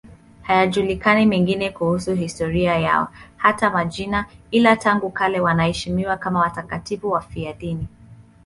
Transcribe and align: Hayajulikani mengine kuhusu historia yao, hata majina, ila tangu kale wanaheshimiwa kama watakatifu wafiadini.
Hayajulikani 0.41 1.25
mengine 1.25 1.69
kuhusu 1.69 2.13
historia 2.15 2.77
yao, 2.79 3.07
hata 3.37 3.69
majina, 3.69 4.25
ila 4.51 4.75
tangu 4.75 5.09
kale 5.09 5.39
wanaheshimiwa 5.39 6.17
kama 6.17 6.39
watakatifu 6.39 7.11
wafiadini. 7.11 7.87